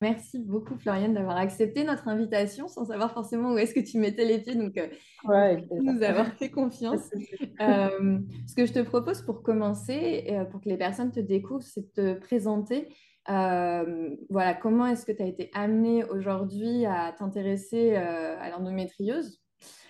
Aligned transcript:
Merci 0.00 0.38
beaucoup, 0.38 0.76
Floriane, 0.76 1.14
d'avoir 1.14 1.36
accepté 1.36 1.82
notre 1.82 2.08
invitation 2.08 2.68
sans 2.68 2.84
savoir 2.84 3.12
forcément 3.12 3.52
où 3.52 3.58
est-ce 3.58 3.74
que 3.74 3.80
tu 3.80 3.98
mettais 3.98 4.24
les 4.24 4.38
pieds. 4.38 4.54
Donc, 4.54 4.78
euh, 4.78 5.56
nous 5.70 6.02
avoir 6.02 6.32
fait 6.34 6.50
confiance. 6.50 7.10
euh, 7.60 8.18
ce 8.46 8.54
que 8.54 8.66
je 8.66 8.72
te 8.72 8.80
propose 8.80 9.22
pour 9.22 9.42
commencer, 9.42 10.26
euh, 10.30 10.44
pour 10.44 10.60
que 10.60 10.68
les 10.68 10.76
personnes 10.76 11.10
te 11.10 11.20
découvrent, 11.20 11.64
c'est 11.64 11.96
de 11.96 12.14
te 12.14 12.20
présenter. 12.20 12.94
Euh, 13.28 14.16
voilà, 14.30 14.54
comment 14.54 14.86
est-ce 14.86 15.04
que 15.04 15.12
tu 15.12 15.22
as 15.22 15.26
été 15.26 15.50
amenée 15.52 16.04
aujourd'hui 16.04 16.86
à 16.86 17.12
t'intéresser 17.12 17.96
euh, 17.96 18.38
à 18.38 18.50
l'endométriose? 18.50 19.42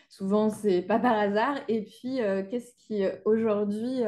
Souvent, 0.08 0.48
c'est 0.48 0.82
pas 0.82 0.98
par 0.98 1.19
hasard. 1.19 1.56
Et 1.69 1.84
puis, 1.84 2.19
qu'est-ce 2.50 2.72
qui 2.78 3.04
aujourd'hui 3.27 4.00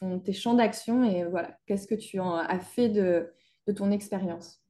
ton, 0.00 0.18
tes 0.18 0.32
champs 0.32 0.54
d'action? 0.54 1.04
Et 1.04 1.24
voilà, 1.24 1.54
qu'est-ce 1.66 1.86
que 1.86 1.94
tu 1.94 2.18
en 2.18 2.34
as 2.34 2.58
fait 2.58 2.88
de, 2.88 3.30
de 3.66 3.72
ton 3.72 3.90
expérience? 3.90 4.61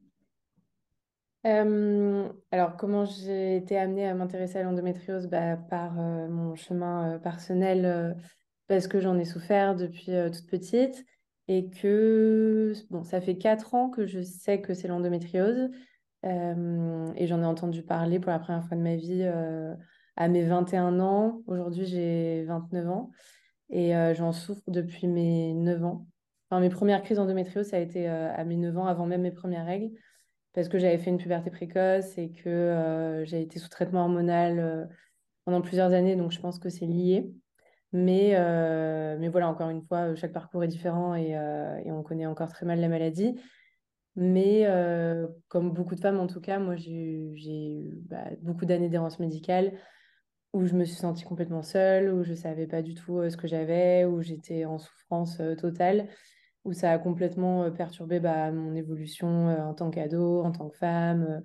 Alors, 1.44 2.76
comment 2.76 3.04
j'ai 3.04 3.56
été 3.56 3.76
amenée 3.76 4.06
à 4.06 4.14
m'intéresser 4.14 4.58
à 4.58 4.62
l'endométriose? 4.62 5.26
Bah, 5.26 5.56
Par 5.56 5.92
mon 5.94 6.54
chemin 6.54 7.18
personnel, 7.18 8.16
parce 8.68 8.86
que 8.86 9.00
j'en 9.00 9.18
ai 9.18 9.24
souffert 9.24 9.74
depuis 9.74 10.12
toute 10.32 10.46
petite 10.46 11.04
et 11.48 11.68
que 11.68 12.72
bon, 12.90 13.02
ça 13.02 13.20
fait 13.20 13.36
quatre 13.36 13.74
ans 13.74 13.90
que 13.90 14.06
je 14.06 14.22
sais 14.22 14.60
que 14.60 14.72
c'est 14.74 14.88
l'endométriose 14.88 15.70
et 16.24 17.26
j'en 17.26 17.42
ai 17.42 17.44
entendu 17.44 17.82
parler 17.82 18.20
pour 18.20 18.30
la 18.30 18.38
première 18.38 18.64
fois 18.64 18.76
de 18.76 18.82
ma 18.82 18.94
vie 18.94 19.28
à 20.16 20.28
mes 20.28 20.44
21 20.44 21.00
ans. 21.00 21.42
Aujourd'hui, 21.48 21.86
j'ai 21.86 22.44
29 22.44 22.88
ans 22.88 23.10
et 23.70 23.92
j'en 24.14 24.32
souffre 24.32 24.62
depuis 24.68 25.08
mes 25.08 25.54
9 25.54 25.84
ans. 25.84 26.06
Enfin, 26.48 26.60
mes 26.60 26.70
premières 26.70 27.02
crises 27.02 27.16
d'endométriose, 27.16 27.66
ça 27.66 27.78
a 27.78 27.80
été 27.80 28.06
à 28.06 28.44
mes 28.44 28.56
9 28.56 28.78
ans, 28.78 28.86
avant 28.86 29.06
même 29.06 29.22
mes 29.22 29.32
premières 29.32 29.66
règles 29.66 29.90
parce 30.54 30.68
que 30.68 30.78
j'avais 30.78 30.98
fait 30.98 31.10
une 31.10 31.18
puberté 31.18 31.50
précoce 31.50 32.16
et 32.18 32.30
que 32.30 32.48
euh, 32.48 33.24
j'ai 33.24 33.40
été 33.40 33.58
sous 33.58 33.68
traitement 33.68 34.02
hormonal 34.02 34.58
euh, 34.58 34.84
pendant 35.44 35.62
plusieurs 35.62 35.92
années, 35.92 36.16
donc 36.16 36.32
je 36.32 36.40
pense 36.40 36.58
que 36.58 36.68
c'est 36.68 36.86
lié. 36.86 37.32
Mais, 37.92 38.32
euh, 38.34 39.16
mais 39.18 39.28
voilà, 39.28 39.48
encore 39.48 39.68
une 39.68 39.82
fois, 39.82 40.14
chaque 40.14 40.32
parcours 40.32 40.64
est 40.64 40.68
différent 40.68 41.14
et, 41.14 41.36
on 41.86 42.02
connaît 42.02 42.26
encore 42.26 42.48
très 42.48 42.64
mal 42.64 42.80
la 42.80 42.88
maladie. 42.88 43.34
Mais 44.16 44.66
comme 45.48 45.72
beaucoup 45.72 45.94
de 45.94 46.00
femmes, 46.00 46.18
en 46.18 46.26
tout 46.26 46.40
cas, 46.40 46.58
moi, 46.58 46.76
j'ai 46.76 46.90
eu 46.92 48.02
bah, 48.08 48.24
beaucoup 48.40 48.64
d'années 48.64 48.88
d'errance 48.88 49.18
médicale 49.18 49.72
où 50.54 50.66
je 50.66 50.74
me 50.74 50.84
suis 50.84 50.96
sentie 50.96 51.24
complètement 51.24 51.62
seule, 51.62 52.12
où 52.12 52.24
je 52.24 52.30
ne 52.30 52.36
savais 52.36 52.66
pas 52.66 52.82
du 52.82 52.94
tout 52.94 53.28
ce 53.28 53.36
que 53.36 53.46
j'avais, 53.46 54.04
où 54.04 54.22
j'étais 54.22 54.64
en 54.64 54.78
souffrance 54.78 55.40
totale 55.58 56.08
où 56.64 56.72
ça 56.72 56.92
a 56.92 56.98
complètement 56.98 57.64
euh, 57.64 57.70
perturbé 57.70 58.20
bah, 58.20 58.50
mon 58.52 58.74
évolution 58.74 59.48
euh, 59.48 59.62
en 59.62 59.74
tant 59.74 59.90
qu'ado, 59.90 60.42
en 60.42 60.52
tant 60.52 60.68
que 60.68 60.76
femme, 60.76 61.26
euh, 61.28 61.40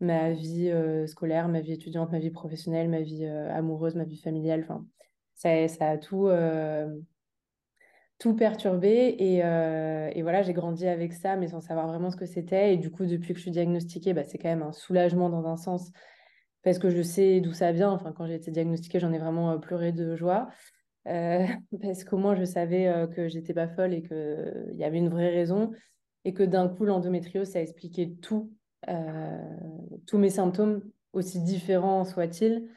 ma 0.00 0.32
vie 0.32 0.72
scolaire, 1.08 1.48
ma 1.48 1.60
vie 1.60 1.72
étudiante, 1.72 2.12
ma 2.12 2.20
vie 2.20 2.30
professionnelle, 2.30 2.88
ma 2.88 3.00
vie 3.00 3.26
amoureuse, 3.26 3.96
ma 3.96 4.04
vie 4.04 4.20
familiale. 4.20 4.60
Enfin, 4.62 4.86
ça, 5.34 5.50
a 5.88 5.98
tout, 5.98 6.30
tout 8.20 8.36
perturbé. 8.36 9.16
Et, 9.18 9.38
et 9.38 10.22
voilà, 10.22 10.42
j'ai 10.42 10.52
grandi 10.52 10.86
avec 10.86 11.14
ça, 11.14 11.34
mais 11.34 11.48
sans 11.48 11.60
savoir 11.60 11.88
vraiment 11.88 12.12
ce 12.12 12.16
que 12.16 12.26
c'était. 12.26 12.74
Et 12.74 12.76
du 12.76 12.92
coup, 12.92 13.06
depuis 13.06 13.32
que 13.32 13.38
je 13.38 13.42
suis 13.42 13.50
diagnostiquée, 13.50 14.12
bah, 14.14 14.22
c'est 14.22 14.38
quand 14.38 14.48
même 14.48 14.62
un 14.62 14.70
soulagement 14.70 15.30
dans 15.30 15.48
un 15.48 15.56
sens, 15.56 15.90
parce 16.62 16.78
que 16.78 16.90
je 16.90 17.02
sais 17.02 17.40
d'où 17.40 17.52
ça 17.52 17.72
vient. 17.72 17.90
Enfin, 17.90 18.12
quand 18.12 18.28
j'ai 18.28 18.36
été 18.36 18.52
diagnostiquée, 18.52 19.00
j'en 19.00 19.12
ai 19.12 19.18
vraiment 19.18 19.58
pleuré 19.58 19.90
de 19.90 20.14
joie. 20.14 20.46
Euh, 21.08 21.46
parce 21.82 22.04
qu'au 22.04 22.18
moins 22.18 22.34
je 22.34 22.44
savais 22.44 22.88
euh, 22.88 23.06
que 23.06 23.28
j'étais 23.28 23.54
pas 23.54 23.68
folle 23.68 23.94
et 23.94 24.02
qu'il 24.02 24.74
y 24.74 24.84
avait 24.84 24.98
une 24.98 25.08
vraie 25.08 25.30
raison 25.30 25.72
et 26.24 26.34
que 26.34 26.42
d'un 26.42 26.68
coup 26.68 26.84
l'endométriose 26.84 27.48
ça 27.48 27.60
expliquait 27.60 28.14
tout, 28.20 28.52
euh, 28.88 29.56
tous 30.06 30.18
mes 30.18 30.30
symptômes, 30.30 30.82
aussi 31.12 31.40
différents 31.40 32.04
soient-ils. 32.04 32.68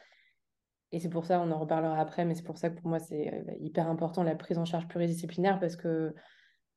Et 0.94 1.00
c'est 1.00 1.10
pour 1.10 1.26
ça, 1.26 1.40
on 1.42 1.52
en 1.52 1.60
reparlera 1.60 2.00
après, 2.00 2.26
mais 2.26 2.36
c'est 2.36 2.44
pour 2.44 2.58
ça 2.58 2.70
que 2.70 2.80
pour 2.80 2.90
moi 2.90 3.00
c'est 3.00 3.44
hyper 3.60 3.88
important 3.88 4.24
la 4.24 4.36
prise 4.36 4.58
en 4.58 4.66
charge 4.66 4.88
pluridisciplinaire 4.88 5.60
parce 5.60 5.76
que 5.76 6.14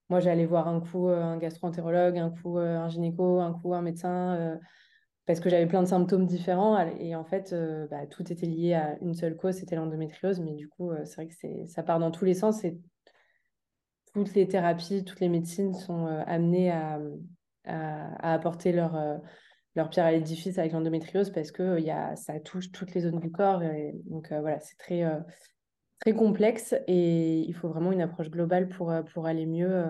moi 0.09 0.21
j'allais 0.21 0.47
voir 0.47 0.69
un 0.69 0.81
coup 0.81 1.09
un 1.09 1.37
gastro-entérologue, 1.37 2.19
un 2.19 2.31
coup 2.31 2.59
un 2.59 2.89
gynéco, 2.89 3.41
un 3.41 3.53
coup 3.53 3.75
un 3.75 3.83
médecin 3.83 4.59
parce 5.27 5.41
que 5.41 5.49
j'avais 5.49 5.67
plein 5.67 5.83
de 5.83 5.89
symptômes 5.89 6.27
différents 6.27 6.79
et 6.99 7.15
en 7.15 7.25
fait, 7.25 7.53
euh, 7.53 7.87
bah, 7.89 8.07
tout 8.07 8.31
était 8.31 8.47
lié 8.47 8.75
à 8.75 8.99
une 9.01 9.15
seule 9.15 9.37
cause, 9.37 9.57
c'était 9.57 9.77
l'endométriose. 9.77 10.41
Mais 10.41 10.53
du 10.53 10.69
coup, 10.69 10.91
euh, 10.91 11.05
c'est 11.05 11.17
vrai 11.17 11.29
que 11.29 11.67
ça 11.67 11.83
part 11.83 11.99
dans 11.99 12.11
tous 12.11 12.25
les 12.25 12.35
sens 12.35 12.63
et 12.65 12.79
toutes 14.13 14.35
les 14.35 14.47
thérapies, 14.47 15.05
toutes 15.05 15.21
les 15.21 15.31
médecines 15.31 15.75
sont 15.75 16.07
euh, 16.07 16.23
amenées 16.27 16.71
à, 16.71 17.01
apporter 18.19 18.73
leur, 18.73 18.93
pierre 19.91 20.05
à 20.05 20.13
l'édifice 20.13 20.59
avec 20.59 20.73
l'endométriose 20.73 21.31
parce 21.31 21.51
que 21.51 21.79
ça 22.17 22.39
touche 22.41 22.71
toutes 22.71 22.93
les 22.93 23.01
zones 23.01 23.21
du 23.21 23.33
corps. 23.33 23.63
Et, 23.63 23.95
donc 24.05 24.31
voilà, 24.31 24.61
c'est 24.61 24.77
très, 24.77 25.03
complexe 26.13 26.75
et 26.87 27.39
il 27.39 27.55
faut 27.55 27.71
vraiment 27.71 27.91
une 27.91 28.03
approche 28.03 28.29
globale 28.29 28.69
pour 28.69 28.91
aller 29.27 29.47
mieux. 29.47 29.87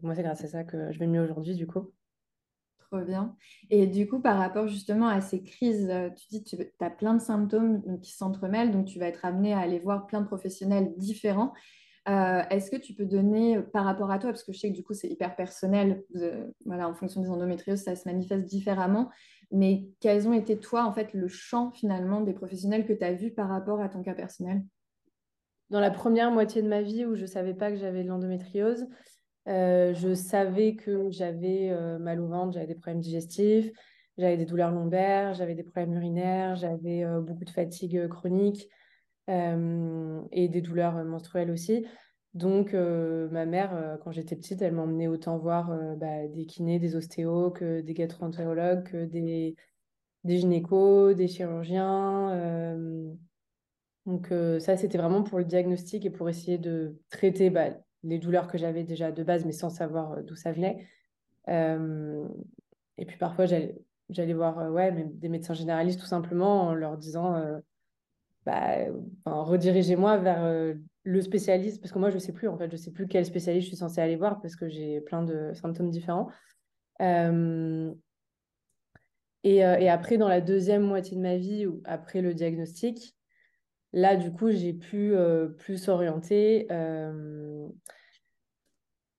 moi, 0.00 0.14
c'est 0.14 0.22
grâce 0.22 0.42
à 0.42 0.48
ça 0.48 0.64
que 0.64 0.90
je 0.92 0.98
vais 0.98 1.06
mieux 1.06 1.20
aujourd'hui, 1.20 1.54
du 1.54 1.66
coup 1.66 1.92
bien. 2.98 3.34
Et 3.70 3.86
du 3.86 4.08
coup, 4.08 4.20
par 4.20 4.38
rapport 4.38 4.66
justement 4.68 5.08
à 5.08 5.20
ces 5.20 5.42
crises, 5.42 5.88
euh, 5.90 6.10
tu 6.10 6.26
dis 6.28 6.44
que 6.44 6.56
tu 6.56 6.66
as 6.80 6.90
plein 6.90 7.14
de 7.14 7.20
symptômes 7.20 8.00
qui 8.00 8.12
s'entremêlent, 8.12 8.72
donc 8.72 8.86
tu 8.86 8.98
vas 8.98 9.06
être 9.06 9.24
amené 9.24 9.52
à 9.52 9.60
aller 9.60 9.78
voir 9.78 10.06
plein 10.06 10.20
de 10.20 10.26
professionnels 10.26 10.92
différents. 10.96 11.52
Euh, 12.08 12.42
est-ce 12.50 12.70
que 12.70 12.76
tu 12.76 12.94
peux 12.94 13.04
donner 13.04 13.58
euh, 13.58 13.62
par 13.62 13.84
rapport 13.84 14.10
à 14.10 14.18
toi, 14.18 14.30
parce 14.30 14.42
que 14.42 14.52
je 14.52 14.58
sais 14.58 14.70
que 14.70 14.74
du 14.74 14.82
coup 14.82 14.94
c'est 14.94 15.08
hyper 15.08 15.36
personnel, 15.36 16.02
voilà, 16.64 16.88
en 16.88 16.94
fonction 16.94 17.20
des 17.20 17.28
endométrioses, 17.28 17.82
ça 17.82 17.94
se 17.94 18.08
manifeste 18.08 18.46
différemment, 18.46 19.10
mais 19.52 19.86
quels 20.00 20.26
ont 20.26 20.32
été 20.32 20.58
toi 20.58 20.84
en 20.84 20.92
fait 20.92 21.12
le 21.12 21.28
champ 21.28 21.70
finalement 21.70 22.22
des 22.22 22.32
professionnels 22.32 22.86
que 22.86 22.94
tu 22.94 23.04
as 23.04 23.12
vu 23.12 23.30
par 23.30 23.48
rapport 23.48 23.80
à 23.80 23.88
ton 23.88 24.02
cas 24.02 24.14
personnel? 24.14 24.62
Dans 25.68 25.80
la 25.80 25.90
première 25.90 26.32
moitié 26.32 26.62
de 26.62 26.68
ma 26.68 26.82
vie 26.82 27.04
où 27.04 27.14
je 27.14 27.22
ne 27.22 27.26
savais 27.26 27.54
pas 27.54 27.70
que 27.70 27.76
j'avais 27.76 28.02
de 28.02 28.08
l'endométriose, 28.08 28.88
euh, 29.50 29.94
je 29.94 30.14
savais 30.14 30.76
que 30.76 31.10
j'avais 31.10 31.70
euh, 31.70 31.98
mal 31.98 32.20
au 32.20 32.28
ventre, 32.28 32.52
j'avais 32.52 32.68
des 32.68 32.76
problèmes 32.76 33.00
digestifs, 33.00 33.72
j'avais 34.16 34.36
des 34.36 34.44
douleurs 34.44 34.70
lombaires, 34.70 35.34
j'avais 35.34 35.56
des 35.56 35.64
problèmes 35.64 35.94
urinaires, 35.94 36.54
j'avais 36.54 37.04
euh, 37.04 37.20
beaucoup 37.20 37.44
de 37.44 37.50
fatigue 37.50 38.06
chronique 38.08 38.68
et 39.28 40.48
des 40.48 40.60
douleurs 40.60 41.04
menstruelles 41.04 41.52
aussi. 41.52 41.86
Donc, 42.34 42.72
ma 42.72 43.46
mère, 43.46 43.98
quand 44.02 44.10
j'étais 44.10 44.34
petite, 44.34 44.60
elle 44.60 44.72
m'emmenait 44.72 45.06
autant 45.06 45.38
voir 45.38 45.70
bah, 45.98 46.26
des 46.26 46.46
kinés, 46.46 46.80
des 46.80 46.96
ostéos, 46.96 47.54
des 47.60 47.94
gastro-entérologues, 47.94 48.92
des, 49.08 49.54
des 50.24 50.38
gynécos, 50.38 51.14
des 51.14 51.28
chirurgiens. 51.28 52.76
donc, 54.04 54.34
ça, 54.58 54.76
c'était 54.76 54.98
vraiment 54.98 55.22
pour 55.22 55.38
le 55.38 55.44
diagnostic 55.44 56.04
et 56.04 56.10
pour 56.10 56.28
essayer 56.28 56.58
de 56.58 56.98
traiter 57.08 57.50
bah, 57.50 57.70
les 58.02 58.18
douleurs 58.18 58.48
que 58.48 58.58
j'avais 58.58 58.84
déjà 58.84 59.12
de 59.12 59.22
base, 59.22 59.44
mais 59.44 59.52
sans 59.52 59.70
savoir 59.70 60.12
euh, 60.12 60.22
d'où 60.22 60.34
ça 60.34 60.52
venait. 60.52 60.86
Euh, 61.48 62.26
et 62.98 63.04
puis 63.04 63.16
parfois, 63.18 63.46
j'allais 63.46 64.32
voir 64.32 64.58
euh, 64.58 64.70
ouais, 64.70 64.92
des 64.92 65.28
médecins 65.28 65.54
généralistes 65.54 66.00
tout 66.00 66.06
simplement 66.06 66.62
en 66.62 66.74
leur 66.74 66.96
disant 66.96 67.42
bah, 68.46 68.76
redirigez-moi 69.26 70.16
vers 70.18 70.74
le 71.02 71.20
spécialiste, 71.20 71.80
parce 71.80 71.92
que 71.92 71.98
moi, 71.98 72.10
je 72.10 72.16
ne 72.16 72.20
sais 72.20 72.32
plus, 72.32 72.48
en 72.48 72.56
fait, 72.56 72.68
je 72.68 72.72
ne 72.72 72.76
sais 72.76 72.90
plus 72.90 73.06
quel 73.06 73.24
spécialiste 73.24 73.64
je 73.64 73.68
suis 73.70 73.76
censée 73.76 74.00
aller 74.00 74.16
voir 74.16 74.40
parce 74.40 74.56
que 74.56 74.68
j'ai 74.68 75.00
plein 75.00 75.22
de 75.22 75.52
symptômes 75.54 75.90
différents. 75.90 76.28
Et, 79.44 79.62
après, 79.62 80.18
dans 80.18 80.28
la 80.28 80.40
deuxième 80.40 80.82
moitié 80.82 81.16
de 81.16 81.22
ma 81.22 81.36
vie, 81.36 81.66
après 81.84 82.22
le 82.22 82.34
diagnostic, 82.34 83.14
là, 83.92 84.16
du 84.16 84.32
coup, 84.32 84.50
j'ai 84.50 84.72
pu 84.72 85.14
plus 85.58 85.88
orienter. 85.88 86.66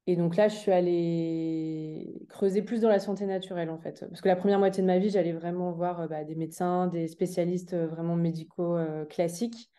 Et 0.07 0.15
donc 0.15 0.35
là, 0.35 0.47
je 0.47 0.55
suis 0.55 0.71
allée 0.71 2.25
creuser 2.29 2.63
plus 2.63 2.81
dans 2.81 2.89
la 2.89 2.99
santé 2.99 3.25
naturelle, 3.25 3.69
en 3.69 3.77
fait. 3.77 4.05
Parce 4.09 4.21
que 4.21 4.27
la 4.27 4.35
première 4.35 4.59
moitié 4.59 4.81
de 4.81 4.87
ma 4.87 4.97
vie, 4.97 5.09
j'allais 5.09 5.31
vraiment 5.31 5.71
voir 5.71 6.07
bah, 6.09 6.23
des 6.23 6.35
médecins, 6.35 6.87
des 6.87 7.07
spécialistes 7.07 7.75
vraiment 7.75 8.15
médicaux 8.15 8.77
classiques. 9.09 9.69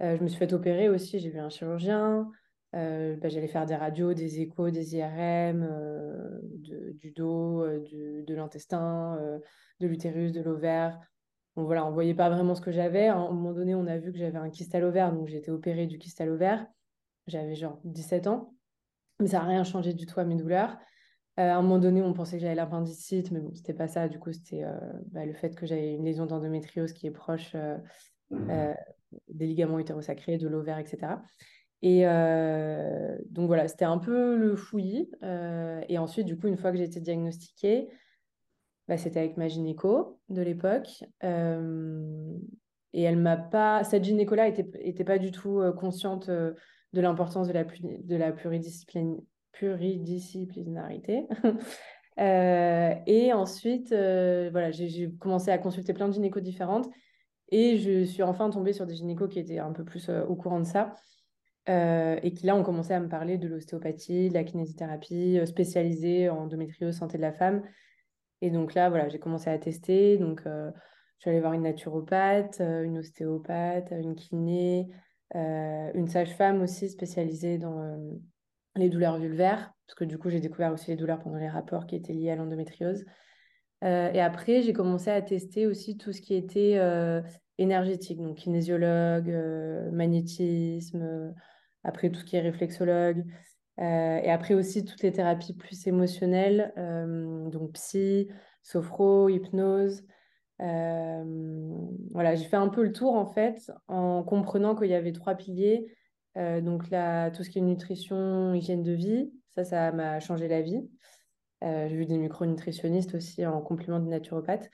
je 0.00 0.22
me 0.22 0.28
suis 0.28 0.38
fait 0.38 0.52
opérer 0.52 0.88
aussi, 0.88 1.18
j'ai 1.18 1.30
vu 1.30 1.38
un 1.38 1.48
chirurgien. 1.48 2.30
Euh, 2.74 3.16
bah, 3.16 3.28
j'allais 3.28 3.48
faire 3.48 3.66
des 3.66 3.74
radios, 3.76 4.14
des 4.14 4.40
échos, 4.40 4.70
des 4.70 4.96
IRM, 4.96 5.62
euh, 5.62 6.38
du 6.94 7.10
dos, 7.10 7.62
euh, 7.62 7.80
de 8.26 8.34
l'intestin, 8.34 9.18
de 9.80 9.86
l'utérus, 9.86 10.32
de 10.32 10.40
l'ovaire. 10.40 10.98
Bon, 11.56 11.64
voilà, 11.64 11.84
on 11.84 11.88
ne 11.88 11.94
voyait 11.94 12.14
pas 12.14 12.30
vraiment 12.30 12.54
ce 12.54 12.60
que 12.60 12.72
j'avais. 12.72 13.08
À 13.08 13.16
un 13.16 13.30
moment 13.30 13.52
donné, 13.52 13.74
on 13.74 13.86
a 13.86 13.98
vu 13.98 14.12
que 14.12 14.18
j'avais 14.18 14.38
un 14.38 14.50
kyste 14.50 14.74
à 14.74 14.80
l'ovaire, 14.80 15.12
donc 15.12 15.28
j'ai 15.28 15.38
été 15.38 15.50
opérée 15.50 15.86
du 15.86 15.98
kyste 15.98 16.20
à 16.20 16.26
l'ovaire. 16.26 16.66
J'avais 17.26 17.54
genre 17.54 17.80
17 17.84 18.26
ans, 18.26 18.54
mais 19.20 19.28
ça 19.28 19.40
n'a 19.40 19.46
rien 19.46 19.64
changé 19.64 19.92
du 19.92 20.06
tout 20.06 20.18
à 20.18 20.24
mes 20.24 20.34
douleurs. 20.34 20.76
à 21.36 21.56
un 21.56 21.62
moment 21.62 21.78
donné, 21.78 22.02
on 22.02 22.12
pensait 22.14 22.36
que 22.36 22.42
j'avais 22.42 22.54
l'appendicite, 22.54 23.30
mais 23.30 23.40
bon, 23.40 23.54
c'était 23.54 23.74
pas 23.74 23.88
ça. 23.88 24.08
Du 24.08 24.18
coup, 24.18 24.32
c'était 24.32 24.64
bah, 25.12 25.24
le 25.24 25.34
fait 25.34 25.54
que 25.54 25.66
j'avais 25.66 25.94
une 25.94 26.04
lésion 26.04 26.26
d'endométriose 26.26 26.92
qui 26.92 27.06
est 27.06 27.10
proche 27.10 27.54
des 29.28 29.46
ligaments 29.46 29.78
utérosacrés, 29.78 30.38
de 30.38 30.48
l'ovaire, 30.48 30.78
etc. 30.78 31.18
Et 31.82 32.06
euh, 32.06 33.16
donc 33.28 33.48
voilà, 33.48 33.66
c'était 33.68 33.84
un 33.84 33.98
peu 33.98 34.36
le 34.36 34.56
fouillis. 34.56 35.10
Euh, 35.22 35.82
et 35.88 35.98
ensuite, 35.98 36.26
du 36.26 36.38
coup, 36.38 36.46
une 36.46 36.56
fois 36.56 36.70
que 36.70 36.78
j'ai 36.78 36.84
été 36.84 37.00
diagnostiquée, 37.00 37.88
bah, 38.88 38.96
c'était 38.96 39.20
avec 39.20 39.36
ma 39.36 39.46
gynéco 39.48 40.18
de 40.28 40.42
l'époque. 40.42 41.04
Euh, 41.24 42.36
et 42.92 43.02
elle 43.02 43.18
m'a 43.18 43.36
pas. 43.36 43.84
Cette 43.84 44.02
gynéco-là 44.04 44.48
était, 44.48 44.68
était 44.80 45.04
pas 45.04 45.18
du 45.18 45.30
tout 45.30 45.62
consciente 45.78 46.28
de 46.28 46.56
l'importance 46.92 47.46
de 47.48 47.52
la, 47.52 47.64
de 47.64 48.16
la 48.16 48.32
pluridisciplinarité. 48.32 51.26
et 52.18 53.32
ensuite, 53.32 53.88
voilà, 53.90 54.70
j'ai 54.70 55.10
commencé 55.18 55.50
à 55.50 55.56
consulter 55.56 55.94
plein 55.94 56.08
de 56.08 56.14
gynécos 56.14 56.42
différentes. 56.42 56.90
Et 57.50 57.78
je 57.78 58.04
suis 58.04 58.22
enfin 58.22 58.50
tombée 58.50 58.74
sur 58.74 58.86
des 58.86 58.94
gynécos 58.94 59.30
qui 59.30 59.38
étaient 59.38 59.58
un 59.58 59.72
peu 59.72 59.84
plus 59.84 60.10
au 60.10 60.36
courant 60.36 60.60
de 60.60 60.66
ça. 60.66 60.94
Euh, 61.68 62.18
et 62.24 62.34
qui 62.34 62.46
là 62.46 62.56
ont 62.56 62.64
commencé 62.64 62.92
à 62.92 62.98
me 62.98 63.08
parler 63.08 63.38
de 63.38 63.46
l'ostéopathie, 63.46 64.28
de 64.28 64.34
la 64.34 64.42
kinésithérapie 64.42 65.38
euh, 65.38 65.46
spécialisée 65.46 66.28
en 66.28 66.38
endométriose, 66.38 66.96
santé 66.96 67.18
de 67.18 67.22
la 67.22 67.32
femme. 67.32 67.62
Et 68.42 68.50
donc 68.50 68.74
là, 68.74 68.90
voilà, 68.90 69.08
j'ai 69.08 69.20
commencé 69.20 69.48
à 69.48 69.56
tester. 69.56 70.18
Donc, 70.18 70.42
euh, 70.46 70.70
je 71.16 71.22
suis 71.22 71.30
allée 71.30 71.40
voir 71.40 71.52
une 71.54 71.62
naturopathe, 71.62 72.60
une 72.60 72.98
ostéopathe, 72.98 73.92
une 73.92 74.16
kiné, 74.16 74.88
une 75.34 76.08
sage-femme 76.08 76.60
aussi 76.60 76.90
spécialisée 76.90 77.56
dans 77.58 77.96
les 78.74 78.88
douleurs 78.88 79.18
vulvaires, 79.18 79.72
parce 79.86 79.94
que 79.94 80.04
du 80.04 80.18
coup, 80.18 80.30
j'ai 80.30 80.40
découvert 80.40 80.72
aussi 80.72 80.90
les 80.90 80.96
douleurs 80.96 81.20
pendant 81.20 81.38
les 81.38 81.48
rapports 81.48 81.86
qui 81.86 81.94
étaient 81.94 82.12
liés 82.12 82.32
à 82.32 82.36
l'endométriose. 82.36 83.04
et 83.82 84.20
après, 84.20 84.62
j'ai 84.62 84.72
commencé 84.72 85.10
à 85.10 85.22
tester 85.22 85.68
aussi 85.68 85.96
tout 85.96 86.12
ce 86.12 86.20
qui 86.20 86.34
était 86.34 86.76
énergétique, 87.56 88.20
donc 88.20 88.38
kinésiologue, 88.38 89.32
magnétisme, 89.92 91.32
après 91.84 92.10
tout 92.10 92.18
ce 92.18 92.24
qui 92.24 92.34
est 92.34 92.40
réflexologue, 92.40 93.24
euh, 93.80 94.20
et 94.22 94.30
après 94.30 94.54
aussi 94.54 94.84
toutes 94.84 95.02
les 95.02 95.12
thérapies 95.12 95.54
plus 95.54 95.86
émotionnelles, 95.86 96.72
euh, 96.76 97.48
donc 97.48 97.72
psy, 97.72 98.28
sophro, 98.62 99.28
hypnose. 99.28 100.04
Euh, 100.60 101.24
voilà, 102.10 102.34
j'ai 102.34 102.44
fait 102.44 102.56
un 102.56 102.68
peu 102.68 102.82
le 102.82 102.92
tour 102.92 103.14
en 103.14 103.26
fait 103.26 103.72
en 103.88 104.22
comprenant 104.22 104.74
qu'il 104.74 104.88
y 104.88 104.94
avait 104.94 105.12
trois 105.12 105.34
piliers. 105.34 105.86
donc 106.36 106.90
là, 106.90 107.30
tout 107.30 107.42
ce 107.44 107.50
qui 107.50 107.58
est 107.58 107.62
nutrition, 107.62 108.54
hygiène 108.54 108.82
de 108.82 108.92
vie, 108.92 109.32
ça, 109.50 109.64
ça 109.64 109.92
m'a 109.92 110.20
changé 110.20 110.48
la 110.48 110.62
vie. 110.62 110.88
j'ai 111.62 111.96
vu 111.96 112.06
des 112.06 112.18
micronutritionnistes 112.18 113.14
aussi 113.14 113.44
en 113.46 113.60
complément 113.60 114.00
de 114.00 114.08
naturopathe. 114.08 114.70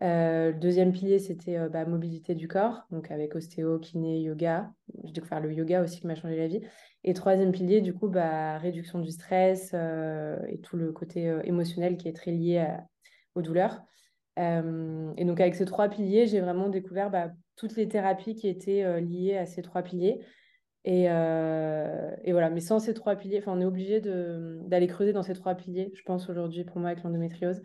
Le 0.00 0.52
deuxième 0.52 0.92
pilier, 0.92 1.18
c'était 1.18 1.68
bah, 1.68 1.84
mobilité 1.84 2.34
du 2.34 2.48
corps, 2.48 2.86
donc 2.90 3.10
avec 3.10 3.34
ostéo, 3.34 3.78
kiné, 3.78 4.20
yoga. 4.20 4.72
J'ai 5.04 5.12
découvert 5.12 5.40
le 5.40 5.52
yoga 5.52 5.82
aussi 5.82 6.00
qui 6.00 6.06
m'a 6.06 6.14
changé 6.14 6.36
la 6.36 6.48
vie. 6.48 6.62
Et 7.06 7.14
troisième 7.14 7.52
pilier, 7.52 7.80
du 7.80 7.94
coup, 7.94 8.08
bah, 8.08 8.58
réduction 8.58 8.98
du 8.98 9.10
stress 9.10 9.70
euh, 9.72 10.36
et 10.48 10.58
tout 10.58 10.76
le 10.76 10.92
côté 10.92 11.34
émotionnel 11.44 11.96
qui 11.96 12.08
est 12.08 12.12
très 12.12 12.32
lié 12.32 12.66
aux 13.34 13.42
douleurs. 13.42 13.80
et 14.36 15.24
donc, 15.24 15.40
avec 15.40 15.54
ces 15.54 15.64
trois 15.64 15.88
piliers, 15.88 16.26
j'ai 16.26 16.40
vraiment 16.40 16.68
découvert 16.68 17.10
bah, 17.10 17.30
toutes 17.54 17.76
les 17.76 17.88
thérapies 17.88 18.34
qui 18.34 18.48
étaient 18.48 19.00
liées 19.00 19.36
à 19.36 19.46
ces 19.46 19.62
trois 19.62 19.82
piliers. 19.82 20.20
Et, 20.84 21.04
voilà, 21.06 22.50
mais 22.50 22.60
sans 22.60 22.80
ces 22.80 22.92
trois 22.92 23.16
piliers, 23.16 23.42
on 23.46 23.60
est 23.60 23.64
obligé 23.64 24.00
d'aller 24.00 24.86
creuser 24.88 25.12
dans 25.12 25.22
ces 25.22 25.34
trois 25.34 25.54
piliers, 25.54 25.92
je 25.94 26.02
pense, 26.02 26.28
aujourd'hui, 26.28 26.64
pour 26.64 26.78
moi, 26.78 26.90
avec 26.90 27.04
l'endométriose, 27.04 27.62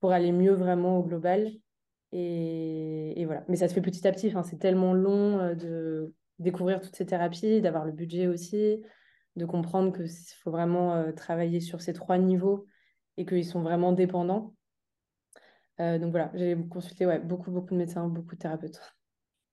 pour 0.00 0.12
aller 0.12 0.32
mieux 0.32 0.52
vraiment 0.52 0.98
au 0.98 1.02
global. 1.02 1.50
Et, 2.12 3.24
voilà. 3.26 3.44
Mais 3.48 3.56
ça 3.56 3.68
se 3.68 3.74
fait 3.74 3.80
petit 3.80 4.06
à 4.06 4.12
petit. 4.12 4.32
C'est 4.44 4.58
tellement 4.58 4.92
long 4.92 5.38
euh, 5.38 5.54
de 5.54 6.12
découvrir 6.38 6.80
toutes 6.80 6.96
ces 6.96 7.06
thérapies, 7.06 7.60
d'avoir 7.60 7.84
le 7.84 7.92
budget 7.92 8.26
aussi, 8.26 8.82
de 9.36 9.44
comprendre 9.44 9.92
qu'il 9.92 10.08
faut 10.42 10.50
vraiment 10.50 10.94
euh, 10.94 11.12
travailler 11.12 11.60
sur 11.60 11.80
ces 11.80 11.92
trois 11.92 12.18
niveaux 12.18 12.66
et 13.16 13.26
qu'ils 13.26 13.44
sont 13.44 13.62
vraiment 13.62 13.92
dépendants. 13.92 14.54
Euh, 15.80 15.98
donc 15.98 16.10
voilà, 16.10 16.30
j'ai 16.34 16.56
consulté 16.70 17.06
ouais, 17.06 17.18
beaucoup, 17.18 17.50
beaucoup 17.50 17.74
de 17.74 17.78
médecins, 17.78 18.06
beaucoup 18.06 18.34
de 18.34 18.40
thérapeutes. 18.40 18.80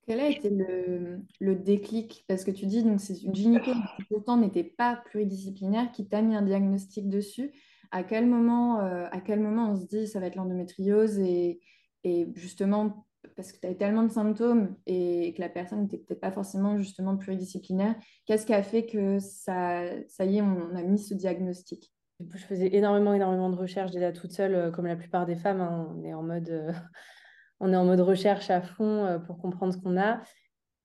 Quel 0.08 0.20
a 0.20 0.30
été 0.30 0.50
le, 0.50 1.56
déclic? 1.56 2.26
Parce 2.28 2.44
que 2.44 2.52
tu 2.52 2.66
dis 2.66 2.84
donc 2.84 3.00
c'est 3.00 3.22
une 3.22 3.36
gynéco 3.36 3.72
qui 3.72 4.04
pourtant 4.06 4.38
n'était 4.38 4.64
pas 4.64 4.98
pluridisciplinaire 5.06 5.92
qui 5.92 6.08
t'a 6.08 6.22
mis 6.22 6.36
un 6.36 6.42
diagnostic 6.42 7.08
dessus. 7.08 7.52
À 7.92 8.04
quel 8.04 8.26
moment, 8.26 8.80
à 8.80 9.22
quel 9.22 9.40
moment 9.40 9.72
on 9.72 9.76
se 9.76 9.86
dit 9.86 10.08
ça 10.08 10.20
va 10.20 10.26
être 10.26 10.36
l'endométriose 10.36 11.20
et, 11.20 11.62
et 12.04 12.28
justement, 12.36 13.06
parce 13.36 13.52
que 13.52 13.60
tu 13.60 13.66
avais 13.66 13.76
tellement 13.76 14.04
de 14.04 14.12
symptômes 14.12 14.76
et 14.86 15.34
que 15.36 15.42
la 15.42 15.50
personne 15.50 15.84
n'était 15.84 15.98
peut-être 15.98 16.22
pas 16.22 16.32
forcément 16.32 16.78
justement 16.78 17.18
pluridisciplinaire, 17.18 17.96
qu'est-ce 18.26 18.46
qui 18.46 18.54
a 18.54 18.64
fait 18.64 18.86
que 18.86 19.20
ça, 19.20 19.84
ça 20.08 20.26
y 20.26 20.38
est, 20.38 20.42
on 20.42 20.76
a 20.76 20.84
mis 20.84 21.00
ce 21.00 21.14
diagnostic? 21.14 21.92
Je 22.34 22.46
faisais 22.46 22.76
énormément, 22.76 23.14
énormément 23.14 23.50
de 23.50 23.56
recherches 23.56 23.92
déjà 23.92 24.12
toute 24.12 24.32
seule, 24.32 24.56
euh, 24.56 24.72
comme 24.72 24.86
la 24.86 24.96
plupart 24.96 25.26
des 25.26 25.36
femmes. 25.36 25.62
Hein. 25.62 25.94
on 25.96 26.04
est 26.04 26.14
en 26.14 26.24
mode, 26.24 26.50
euh, 26.50 26.72
on 27.60 27.74
est 27.74 27.76
en 27.76 27.86
mode 27.86 28.02
recherche 28.02 28.50
à 28.50 28.62
fond 28.62 29.06
euh, 29.06 29.20
pour 29.20 29.38
comprendre 29.38 29.74
ce 29.74 29.80
qu'on 29.80 30.00
a. 30.00 30.22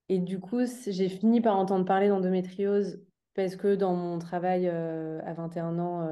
Et 0.09 0.19
du 0.19 0.39
coup, 0.39 0.61
j'ai 0.87 1.09
fini 1.09 1.41
par 1.41 1.59
entendre 1.59 1.85
parler 1.85 2.09
d'endométriose 2.09 3.03
parce 3.35 3.57
que 3.57 3.75
dans 3.75 3.95
mon 3.95 4.19
travail 4.19 4.69
à 4.69 5.35
21 5.35 5.79
ans, 5.81 6.09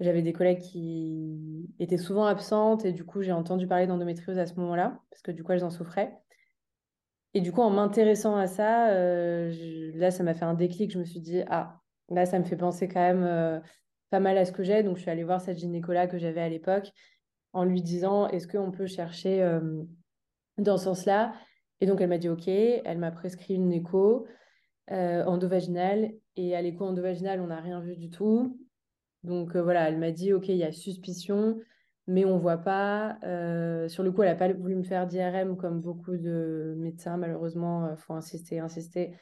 j'avais 0.00 0.22
des 0.22 0.32
collègues 0.32 0.60
qui 0.60 1.68
étaient 1.78 1.96
souvent 1.96 2.26
absentes 2.26 2.84
et 2.84 2.92
du 2.92 3.04
coup, 3.04 3.22
j'ai 3.22 3.32
entendu 3.32 3.66
parler 3.66 3.86
d'endométriose 3.86 4.38
à 4.38 4.46
ce 4.46 4.54
moment-là 4.54 5.00
parce 5.10 5.22
que 5.22 5.30
du 5.30 5.42
coup, 5.42 5.52
elles 5.52 5.64
en 5.64 5.70
souffraient. 5.70 6.12
Et 7.36 7.40
du 7.40 7.52
coup, 7.52 7.60
en 7.60 7.70
m'intéressant 7.70 8.36
à 8.36 8.46
ça, 8.46 8.88
euh, 8.92 9.52
là, 9.94 10.10
ça 10.10 10.22
m'a 10.22 10.32
fait 10.34 10.44
un 10.44 10.54
déclic. 10.54 10.90
Je 10.90 10.98
me 10.98 11.04
suis 11.04 11.20
dit, 11.20 11.42
ah, 11.48 11.80
là, 12.08 12.24
ça 12.24 12.38
me 12.38 12.44
fait 12.44 12.56
penser 12.56 12.88
quand 12.88 13.00
même 13.00 13.24
euh, 13.24 13.60
pas 14.10 14.20
mal 14.20 14.38
à 14.38 14.46
ce 14.46 14.52
que 14.52 14.62
j'ai. 14.62 14.82
Donc, 14.82 14.96
je 14.96 15.02
suis 15.02 15.10
allée 15.10 15.24
voir 15.24 15.40
cette 15.40 15.58
gynécologue 15.58 16.10
que 16.10 16.16
j'avais 16.18 16.40
à 16.40 16.48
l'époque 16.48 16.92
en 17.52 17.64
lui 17.64 17.82
disant, 17.82 18.28
est-ce 18.28 18.48
qu'on 18.48 18.70
peut 18.70 18.86
chercher 18.86 19.42
euh, 19.42 19.82
dans 20.56 20.78
ce 20.78 20.84
sens-là? 20.84 21.34
Et 21.82 21.86
donc, 21.86 22.00
elle 22.00 22.08
m'a 22.08 22.16
dit, 22.16 22.30
OK. 22.30 22.48
Elle 22.48 22.98
m'a 22.98 23.10
prescrit 23.10 23.54
une 23.54 23.72
écho 23.72 24.26
endovaginale. 24.88 26.12
Et 26.36 26.56
à 26.56 26.62
l'écho 26.62 26.86
endovaginale, 26.86 27.40
on 27.40 27.48
n'a 27.48 27.60
rien 27.60 27.80
vu 27.80 27.96
du 27.96 28.08
tout. 28.08 28.65
Donc 29.22 29.56
euh, 29.56 29.62
voilà, 29.62 29.88
elle 29.88 29.98
m'a 29.98 30.12
dit, 30.12 30.32
OK, 30.32 30.48
il 30.48 30.56
y 30.56 30.64
a 30.64 30.72
suspicion, 30.72 31.58
mais 32.06 32.24
on 32.24 32.36
ne 32.36 32.40
voit 32.40 32.58
pas. 32.58 33.18
Euh, 33.24 33.88
sur 33.88 34.02
le 34.02 34.12
coup, 34.12 34.22
elle 34.22 34.30
n'a 34.30 34.36
pas 34.36 34.52
voulu 34.52 34.76
me 34.76 34.82
faire 34.82 35.06
d'IRM 35.06 35.56
comme 35.56 35.80
beaucoup 35.80 36.16
de 36.16 36.74
médecins, 36.78 37.16
malheureusement, 37.16 37.86
il 37.86 37.92
euh, 37.92 37.96
faut 37.96 38.14
insister, 38.14 38.60
insister. 38.60 39.12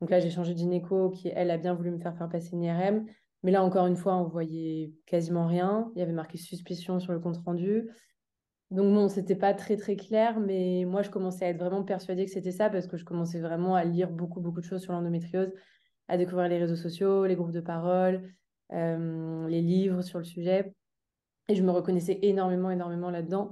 Donc 0.00 0.10
là, 0.10 0.20
j'ai 0.20 0.30
changé 0.30 0.54
de 0.54 0.58
gynéco 0.58 1.10
qui, 1.10 1.28
elle, 1.28 1.50
a 1.50 1.58
bien 1.58 1.74
voulu 1.74 1.90
me 1.90 1.98
faire 1.98 2.16
faire 2.16 2.28
passer 2.28 2.50
une 2.52 2.62
IRM. 2.62 3.06
Mais 3.42 3.50
là, 3.50 3.62
encore 3.62 3.86
une 3.86 3.96
fois, 3.96 4.16
on 4.16 4.24
voyait 4.24 4.92
quasiment 5.06 5.46
rien. 5.46 5.90
Il 5.94 5.98
y 5.98 6.02
avait 6.02 6.12
marqué 6.12 6.38
suspicion 6.38 7.00
sur 7.00 7.12
le 7.12 7.20
compte 7.20 7.38
rendu. 7.38 7.88
Donc 8.70 8.94
bon, 8.94 9.08
c'était 9.08 9.36
pas 9.36 9.52
très 9.52 9.76
très 9.76 9.96
clair, 9.96 10.38
mais 10.38 10.84
moi, 10.86 11.02
je 11.02 11.10
commençais 11.10 11.44
à 11.44 11.48
être 11.48 11.58
vraiment 11.58 11.82
persuadée 11.82 12.24
que 12.24 12.30
c'était 12.30 12.52
ça 12.52 12.70
parce 12.70 12.86
que 12.86 12.96
je 12.96 13.04
commençais 13.04 13.40
vraiment 13.40 13.74
à 13.74 13.84
lire 13.84 14.10
beaucoup 14.10 14.40
beaucoup 14.40 14.60
de 14.60 14.64
choses 14.64 14.82
sur 14.82 14.92
l'endométriose, 14.92 15.52
à 16.06 16.16
découvrir 16.16 16.48
les 16.48 16.58
réseaux 16.58 16.76
sociaux, 16.76 17.26
les 17.26 17.34
groupes 17.34 17.50
de 17.50 17.60
parole, 17.60 18.32
les 18.72 19.60
livres 19.60 20.02
sur 20.02 20.18
le 20.18 20.24
sujet. 20.24 20.74
Et 21.48 21.54
je 21.54 21.62
me 21.62 21.70
reconnaissais 21.70 22.18
énormément, 22.22 22.70
énormément 22.70 23.10
là-dedans. 23.10 23.50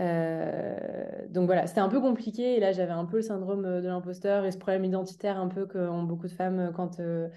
Euh, 0.00 1.26
donc 1.28 1.46
voilà, 1.46 1.66
c'était 1.66 1.80
un 1.80 1.88
peu 1.88 2.00
compliqué. 2.00 2.56
Et 2.56 2.60
là, 2.60 2.72
j'avais 2.72 2.92
un 2.92 3.04
peu 3.04 3.16
le 3.16 3.22
syndrome 3.22 3.62
de 3.62 3.86
l'imposteur 3.86 4.44
et 4.44 4.52
ce 4.52 4.58
problème 4.58 4.84
identitaire 4.84 5.38
un 5.38 5.48
peu 5.48 5.66
qu'ont 5.66 6.04
beaucoup 6.04 6.26
de 6.26 6.32
femmes 6.32 6.72
quand 6.74 7.00
euh, 7.00 7.28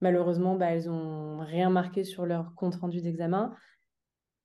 malheureusement, 0.00 0.56
bah, 0.56 0.66
elles 0.66 0.86
n'ont 0.86 1.38
rien 1.38 1.70
marqué 1.70 2.04
sur 2.04 2.26
leur 2.26 2.54
compte 2.54 2.76
rendu 2.76 3.00
d'examen. 3.00 3.54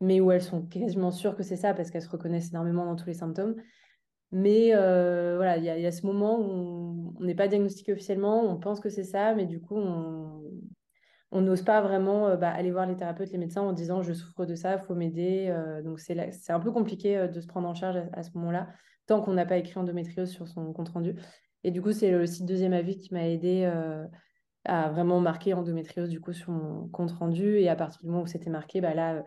mais 0.02 0.20
où 0.20 0.32
elles 0.32 0.42
sont 0.42 0.64
quasiment 0.64 1.12
sûres 1.12 1.36
que 1.36 1.44
c'est 1.44 1.56
ça 1.56 1.74
parce 1.74 1.92
qu'elles 1.92 2.02
se 2.02 2.10
reconnaissent 2.10 2.50
énormément 2.50 2.86
dans 2.86 2.96
tous 2.96 3.08
les 3.08 3.14
symptômes. 3.14 3.56
Mais 4.32 4.74
euh, 4.74 5.36
voilà, 5.36 5.58
il 5.58 5.64
y, 5.64 5.86
a 5.86 5.92
ce 5.92 6.06
moment 6.06 6.40
où 6.40 7.14
on 7.20 7.24
n'est 7.24 7.36
pas 7.36 7.48
diagnostiqué 7.48 7.94
officiellement, 7.94 8.44
on 8.46 8.58
pense 8.58 8.80
que 8.80 8.90
c'est 8.90 9.04
ça, 9.04 9.36
mais 9.36 9.46
du 9.46 9.60
coup, 9.60 9.76
on 9.78 10.42
n'ose 11.40 11.62
pas 11.62 11.80
vraiment 11.80 12.28
euh, 12.28 12.36
bah, 12.36 12.50
aller 12.50 12.72
voir 12.72 12.86
les 12.86 12.98
thérapeutes, 12.98 13.32
les 13.32 13.38
médecins 13.38 13.62
en 13.62 13.72
disant 13.72 14.02
je 14.02 14.12
souffre 14.12 14.46
de 14.46 14.56
ça, 14.56 14.74
il 14.76 14.86
faut 14.86 14.96
m'aider. 14.96 15.48
Euh, 15.50 15.82
donc 15.82 16.02
c'est 16.02 16.52
un 16.52 16.60
peu 16.60 16.72
compliqué 16.72 17.30
de 17.30 17.40
se 17.40 17.48
prendre 17.48 17.70
en 17.70 17.74
charge 17.74 18.02
à, 18.12 18.24
ce 18.24 18.32
moment-là, 18.36 18.68
tant 19.08 19.22
qu'on 19.22 19.34
n'a 19.34 19.46
pas 19.46 19.56
écrit 19.56 19.80
endométriose 19.80 20.30
sur 20.30 20.50
son 20.50 20.74
compte-rendu. 20.74 21.16
Et 21.64 21.72
du 21.72 21.82
coup, 21.82 21.94
c'est 21.94 22.12
le 22.12 22.26
site 22.26 22.46
Deuxième 22.46 22.74
Avis 22.74 22.98
qui 22.98 23.14
m'a 23.14 23.30
aidé 23.30 23.72
à 24.66 24.90
vraiment 24.90 25.22
marquer 25.22 25.54
endométriose 25.54 26.10
du 26.10 26.20
coup 26.20 26.34
sur 26.34 26.52
mon 26.52 26.90
compte-rendu. 26.90 27.60
Et 27.60 27.70
à 27.70 27.76
partir 27.76 28.02
du 28.02 28.08
moment 28.08 28.24
où 28.24 28.28
c'était 28.28 28.50
marqué, 28.50 28.82
bah, 28.82 28.94
là, 28.94 29.24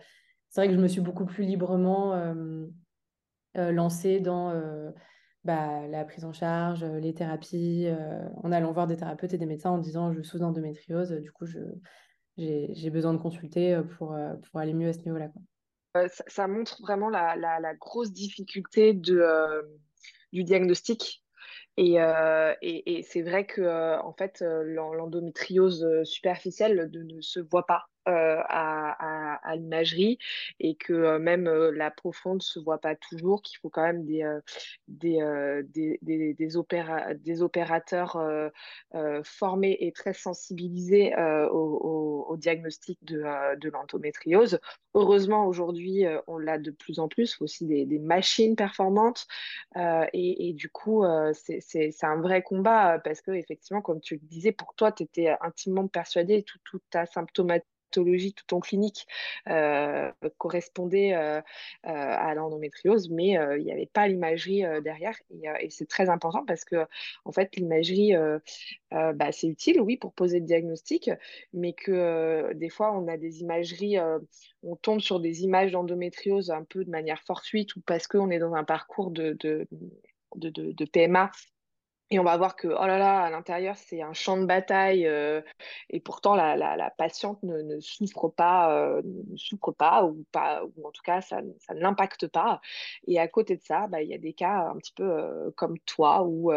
c'est 0.50 0.60
vrai 0.60 0.68
que 0.68 0.74
je 0.74 0.80
me 0.80 0.88
suis 0.88 1.00
beaucoup 1.00 1.24
plus 1.24 1.44
librement 1.44 2.12
euh, 3.56 3.70
lancée 3.70 4.18
dans 4.18 4.50
euh, 4.50 4.90
bah, 5.44 5.86
la 5.88 6.04
prise 6.04 6.24
en 6.24 6.32
charge, 6.32 6.82
euh, 6.82 6.98
les 7.00 7.14
thérapies, 7.14 7.88
en 8.42 8.52
allant 8.52 8.72
voir 8.72 8.86
des 8.86 8.96
thérapeutes 8.96 9.34
et 9.34 9.38
des 9.38 9.46
médecins 9.46 9.70
en 9.70 9.78
disant 9.78 10.12
je 10.12 10.22
souffre 10.22 10.40
d'endométriose, 10.40 11.12
du 11.12 11.30
coup 11.32 11.46
j'ai 12.36 12.90
besoin 12.90 13.12
de 13.12 13.18
consulter 13.18 13.80
pour, 13.96 14.16
pour 14.50 14.60
aller 14.60 14.74
mieux 14.74 14.88
à 14.88 14.92
ce 14.92 15.00
niveau-là. 15.00 15.28
Ça, 16.08 16.48
montre 16.48 16.82
vraiment 16.82 17.08
la, 17.08 17.36
la, 17.36 17.74
grosse 17.74 18.12
difficulté 18.12 18.94
de, 18.94 19.24
du 20.32 20.42
diagnostic. 20.42 21.22
Et, 21.76 21.98
et, 22.62 22.98
et 22.98 23.02
c'est 23.02 23.22
vrai 23.22 23.46
que 23.46 24.00
en 24.00 24.12
fait, 24.12 24.42
l'endométriose 24.42 25.86
superficielle 26.02 26.90
ne, 26.92 27.20
se 27.20 27.38
voit 27.38 27.66
pas. 27.66 27.84
Euh, 28.06 28.42
à, 28.48 29.56
l'imagerie 29.56 30.18
et 30.58 30.74
que 30.74 30.92
euh, 30.92 31.18
même 31.18 31.46
euh, 31.46 31.70
la 31.70 31.90
profonde 31.90 32.42
se 32.42 32.58
voit 32.58 32.78
pas 32.78 32.96
toujours, 32.96 33.40
qu'il 33.40 33.58
faut 33.58 33.70
quand 33.70 33.82
même 33.82 34.04
des, 34.04 34.24
des, 34.88 35.62
des, 35.72 35.98
des, 36.02 36.34
des, 36.34 37.42
opérateurs 37.42 38.18
formés 39.22 39.76
et 39.80 39.92
très 39.92 40.12
sensibilisés 40.12 41.14
au, 41.50 42.36
diagnostic 42.36 42.98
de, 43.04 43.22
de 43.58 43.70
l'endométriose. 43.70 44.58
Heureusement, 44.94 45.46
aujourd'hui, 45.46 46.04
on 46.26 46.38
l'a 46.38 46.58
de 46.58 46.70
plus 46.70 46.98
en 46.98 47.08
plus, 47.08 47.40
aussi 47.40 47.64
des, 47.66 47.98
machines 47.98 48.56
performantes. 48.56 49.26
et, 50.12 50.52
du 50.54 50.68
coup, 50.68 51.04
c'est 51.32 52.04
un 52.04 52.20
vrai 52.20 52.42
combat 52.42 52.98
parce 52.98 53.20
que, 53.20 53.30
effectivement, 53.30 53.82
comme 53.82 54.00
tu 54.00 54.14
le 54.14 54.26
disais, 54.26 54.52
pour 54.52 54.74
toi, 54.74 54.92
tu 54.92 55.04
étais 55.04 55.34
intimement 55.40 55.86
persuadé, 55.86 56.42
tout, 56.42 56.58
toute 56.64 56.82
ta 56.90 57.06
symptomatique 57.06 57.68
tout 57.94 58.54
en 58.54 58.60
clinique 58.60 59.06
euh, 59.48 60.10
correspondait 60.38 61.14
euh, 61.14 61.38
euh, 61.38 61.40
à 61.84 62.34
l'endométriose, 62.34 63.10
mais 63.10 63.36
il 63.58 63.64
n'y 63.64 63.72
avait 63.72 63.86
pas 63.86 64.08
l'imagerie 64.08 64.62
derrière. 64.82 65.16
Et, 65.60 65.70
c'est 65.70 65.88
très 65.88 66.08
important 66.08 66.44
parce 66.46 66.64
que, 66.64 66.86
en 67.24 67.32
fait, 67.32 67.56
l'imagerie, 67.56 68.14
bah, 68.90 69.32
c'est 69.32 69.48
utile, 69.48 69.80
oui, 69.80 69.96
pour 69.96 70.12
poser 70.12 70.40
le 70.40 70.46
diagnostic, 70.46 71.10
mais 71.52 71.72
que 71.72 72.52
des 72.54 72.68
fois, 72.68 72.92
on 72.96 73.08
a 73.08 73.16
des 73.16 73.40
imageries, 73.40 73.96
on 74.62 74.76
tombe 74.76 75.00
sur 75.00 75.20
des 75.20 75.42
images 75.44 75.72
d'endométriose 75.72 76.50
un 76.50 76.64
peu 76.64 76.84
de 76.84 76.90
manière 76.90 77.22
fortuite 77.22 77.76
ou 77.76 77.80
parce 77.80 78.06
qu'on 78.06 78.30
est 78.30 78.38
dans 78.38 78.54
un 78.54 78.64
parcours 78.64 79.10
de, 79.10 79.36
de, 79.40 79.66
de, 80.36 80.50
de 80.50 80.84
PMA 80.84 81.30
et 82.14 82.18
on 82.20 82.22
va 82.22 82.36
voir 82.36 82.54
que, 82.54 82.68
oh 82.68 82.86
là 82.86 82.96
là, 82.96 83.22
à 83.22 83.30
l'intérieur, 83.30 83.76
c'est 83.76 84.00
un 84.00 84.12
champ 84.12 84.36
de 84.36 84.46
bataille. 84.46 85.04
Euh, 85.04 85.40
et 85.90 85.98
pourtant, 85.98 86.36
la, 86.36 86.54
la, 86.56 86.90
patiente 86.90 87.42
ne, 87.42 87.60
ne, 87.60 87.80
souffre 87.80 88.28
pas, 88.28 88.72
euh, 88.72 89.02
ne 89.04 89.36
souffre 89.36 89.72
pas, 89.72 90.04
ou 90.04 90.24
pas, 90.30 90.62
ou 90.64 90.86
en 90.86 90.92
tout 90.92 91.02
cas, 91.02 91.22
ça, 91.22 91.40
ça 91.58 91.74
ne 91.74 91.80
l'impacte 91.80 92.28
pas. 92.28 92.60
Et 93.08 93.18
à 93.18 93.26
côté 93.26 93.56
de 93.56 93.62
ça, 93.64 93.88
bah, 93.88 94.00
il 94.00 94.08
y 94.08 94.14
a 94.14 94.18
des 94.18 94.32
cas 94.32 94.70
un 94.72 94.76
petit 94.76 94.92
peu 94.92 95.02
euh, 95.02 95.50
comme 95.56 95.76
toi, 95.80 96.22
où, 96.22 96.52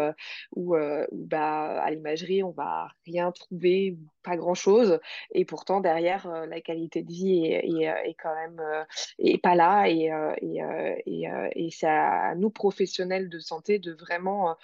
où, 0.54 0.76
où 0.76 1.26
bah, 1.26 1.82
à 1.82 1.90
l'imagerie, 1.90 2.44
on 2.44 2.52
va 2.52 2.86
rien 3.04 3.32
trouver, 3.32 3.98
pas 4.22 4.36
grand-chose. 4.36 5.00
Et 5.32 5.44
pourtant, 5.44 5.80
derrière, 5.80 6.28
la 6.46 6.60
qualité 6.60 7.02
de 7.02 7.10
vie 7.10 7.46
est, 7.46 7.68
est, 7.68 8.10
est 8.10 8.14
quand 8.14 8.34
même 8.36 8.62
est 9.18 9.42
pas 9.42 9.56
là. 9.56 9.88
Et, 9.88 10.12
et, 10.40 10.62
et, 11.06 11.28
et 11.56 11.70
c'est 11.72 11.88
à 11.88 12.36
nous, 12.36 12.50
professionnels 12.50 13.28
de 13.28 13.40
santé, 13.40 13.80
de 13.80 13.92
vraiment 13.92 14.56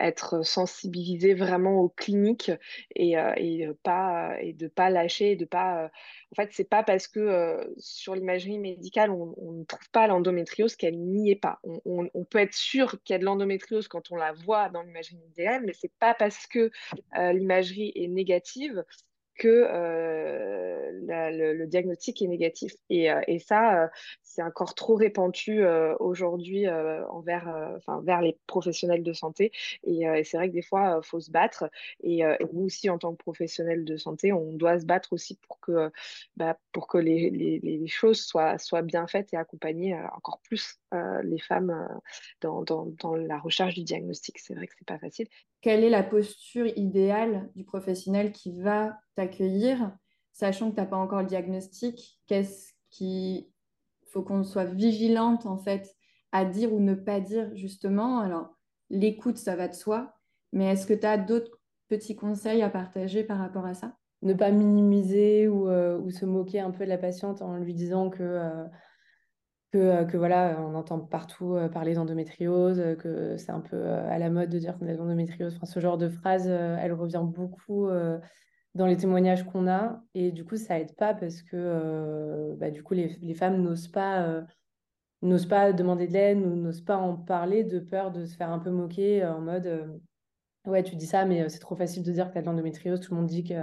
être 0.00 0.44
sensibilisé 0.44 1.34
vraiment 1.34 1.80
aux 1.80 1.88
cliniques 1.88 2.52
et, 2.94 3.18
euh, 3.18 3.32
et 3.36 3.68
pas 3.82 4.36
de 4.42 4.68
pas 4.68 4.90
lâcher, 4.90 5.36
de 5.36 5.44
pas. 5.44 5.90
en 6.32 6.34
fait, 6.34 6.50
c'est 6.52 6.68
pas 6.68 6.82
parce 6.82 7.08
que 7.08 7.74
sur 7.78 8.14
l'imagerie 8.14 8.58
médicale 8.58 9.10
on, 9.10 9.52
ne 9.52 9.64
trouve 9.64 9.90
pas 9.90 10.06
l'endométriose 10.06 10.76
qu'elle 10.76 10.98
n'y 10.98 11.30
est 11.30 11.40
pas. 11.40 11.60
On, 11.64 12.08
on, 12.12 12.24
peut 12.24 12.38
être 12.38 12.54
sûr 12.54 13.02
qu'il 13.02 13.14
y 13.14 13.16
a 13.16 13.18
de 13.18 13.24
l'endométriose 13.24 13.88
quand 13.88 14.10
on 14.10 14.16
la 14.16 14.32
voit 14.32 14.68
dans 14.68 14.82
l'imagerie 14.82 15.16
médicale, 15.16 15.62
mais 15.64 15.72
c'est 15.72 15.92
pas 15.98 16.14
parce 16.14 16.46
que 16.46 16.70
l'imagerie 17.14 17.92
est 17.94 18.08
négative 18.08 18.84
que 19.36 19.66
euh, 21.08 21.52
le, 21.54 21.66
diagnostic 21.66 22.22
est 22.22 22.26
négatif. 22.26 22.74
Et, 22.90 23.10
euh, 23.10 23.20
et 23.26 23.38
ça, 23.38 23.84
euh, 23.84 23.88
c'est 24.22 24.42
encore 24.42 24.74
trop 24.74 24.94
répandu 24.94 25.64
aujourd'hui 26.00 26.68
envers, 26.68 27.78
vers 28.02 28.20
les 28.20 28.38
professionnels 28.46 29.02
de 29.02 29.12
santé. 29.12 29.52
Et, 29.84 30.04
c'est 30.24 30.36
vrai 30.36 30.48
que 30.48 30.54
des 30.54 30.62
fois, 30.62 31.00
il 31.02 31.06
faut 31.06 31.20
se 31.20 31.30
battre. 31.30 31.70
Et, 32.02 32.22
nous 32.52 32.64
aussi, 32.66 32.90
en 32.90 32.98
tant 32.98 33.12
que 33.12 33.22
professionnels 33.22 33.84
de 33.84 33.96
santé, 33.96 34.32
on 34.32 34.52
doit 34.52 34.78
se 34.78 34.84
battre 34.84 35.12
aussi 35.12 35.36
pour 35.36 35.60
que, 35.60 35.90
bah, 36.36 36.58
pour 36.72 36.86
que 36.86 36.98
les, 36.98 37.30
les, 37.30 37.58
les, 37.60 37.86
choses 37.86 38.20
soient, 38.20 38.58
soient 38.58 38.82
bien 38.82 39.06
faites 39.06 39.32
et 39.32 39.36
accompagner 39.36 39.94
encore 40.14 40.40
plus 40.40 40.78
les 41.24 41.38
femmes 41.38 41.88
dans, 42.40 42.62
dans, 42.62 42.86
dans 42.86 43.14
la 43.14 43.38
recherche 43.38 43.74
du 43.74 43.84
diagnostic. 43.84 44.38
C'est 44.38 44.54
vrai 44.54 44.66
que 44.66 44.74
c'est 44.78 44.86
pas 44.86 44.98
facile 44.98 45.28
quelle 45.66 45.82
est 45.82 45.90
la 45.90 46.04
posture 46.04 46.68
idéale 46.78 47.50
du 47.56 47.64
professionnel 47.64 48.30
qui 48.30 48.52
va 48.52 49.00
t'accueillir, 49.16 49.90
sachant 50.32 50.70
que 50.70 50.76
tu 50.76 50.80
n'as 50.80 50.86
pas 50.86 50.96
encore 50.96 51.22
le 51.22 51.26
diagnostic 51.26 52.20
Qu'est-ce 52.28 52.70
qui 52.88 53.50
faut 54.06 54.22
qu'on 54.22 54.44
soit 54.44 54.66
vigilante 54.66 55.44
en 55.44 55.58
fait 55.58 55.92
à 56.30 56.44
dire 56.44 56.72
ou 56.72 56.78
ne 56.78 56.94
pas 56.94 57.18
dire 57.18 57.50
justement. 57.56 58.20
Alors, 58.20 58.54
l'écoute, 58.90 59.38
ça 59.38 59.56
va 59.56 59.66
de 59.66 59.74
soi, 59.74 60.14
mais 60.52 60.66
est-ce 60.66 60.86
que 60.86 60.94
tu 60.94 61.04
as 61.04 61.18
d'autres 61.18 61.58
petits 61.88 62.14
conseils 62.14 62.62
à 62.62 62.70
partager 62.70 63.24
par 63.24 63.38
rapport 63.38 63.66
à 63.66 63.74
ça? 63.74 63.96
Ne 64.22 64.34
pas 64.34 64.52
minimiser 64.52 65.48
ou, 65.48 65.68
euh, 65.68 65.98
ou, 65.98 66.12
se 66.12 66.26
moquer 66.26 66.60
un 66.60 66.70
peu 66.70 66.84
de 66.84 66.90
la 66.90 66.98
patiente 66.98 67.42
en 67.42 67.56
lui 67.56 67.74
disant 67.74 68.08
que 68.08 68.22
euh, 68.22 68.64
euh, 69.78 70.04
que, 70.04 70.16
voilà, 70.16 70.58
on 70.60 70.74
entend 70.74 70.98
partout 70.98 71.54
euh, 71.54 71.68
parler 71.68 71.94
d'endométriose, 71.94 72.80
euh, 72.80 72.94
que 72.94 73.36
c'est 73.36 73.50
un 73.50 73.60
peu 73.60 73.84
à 73.86 74.18
la 74.18 74.30
mode 74.30 74.50
de 74.50 74.58
dire 74.58 74.78
qu'on 74.78 74.86
a 74.88 74.92
de 74.92 74.98
l'endométriose. 74.98 75.56
Enfin, 75.56 75.66
ce 75.66 75.80
genre 75.80 75.98
de 75.98 76.08
phrase, 76.08 76.48
elle 76.48 76.92
revient 76.92 77.22
beaucoup 77.24 77.88
dans 78.74 78.86
les 78.86 78.96
témoignages 78.96 79.44
qu'on 79.44 79.68
a. 79.68 80.02
Et 80.14 80.32
du 80.32 80.44
coup, 80.44 80.56
ça 80.56 80.78
aide 80.78 80.94
pas 80.96 81.14
parce 81.14 81.42
que 81.42 82.54
bah, 82.58 82.70
du 82.70 82.82
coup, 82.82 82.94
les, 82.94 83.34
femmes 83.34 83.62
n'osent 83.62 83.88
pas, 83.88 84.44
n'osent 85.22 85.46
pas 85.46 85.72
demander 85.72 86.06
de 86.06 86.12
l'aide 86.12 86.38
ou 86.38 86.54
n'osent 86.56 86.84
pas 86.84 86.96
en 86.96 87.16
parler 87.16 87.64
de 87.64 87.78
peur 87.78 88.10
de 88.12 88.26
se 88.26 88.36
faire 88.36 88.50
un 88.50 88.58
peu 88.58 88.70
moquer 88.70 89.24
en 89.24 89.40
mode 89.40 90.00
Ouais, 90.66 90.82
tu 90.82 90.96
dis 90.96 91.06
ça, 91.06 91.24
mais 91.24 91.48
c'est 91.48 91.60
trop 91.60 91.76
facile 91.76 92.02
de 92.02 92.10
dire 92.10 92.26
que 92.26 92.32
tu 92.32 92.38
as 92.38 92.42
de 92.42 92.46
l'endométriose. 92.46 93.00
Tout 93.00 93.14
le 93.14 93.20
monde 93.20 93.28
dit 93.28 93.44
que 93.44 93.54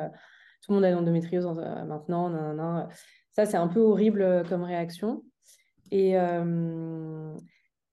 tout 0.62 0.72
le 0.72 0.76
monde 0.76 0.86
a 0.86 0.92
de 0.92 0.96
l'endométriose 0.96 1.46
maintenant. 1.46 2.88
Ça, 3.34 3.46
c'est 3.46 3.58
un 3.58 3.68
peu 3.68 3.82
horrible 3.82 4.44
comme 4.48 4.64
réaction. 4.64 5.24
Et 5.94 6.18
euh, 6.18 7.38